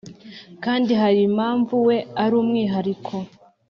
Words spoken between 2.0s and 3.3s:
arumwihariko"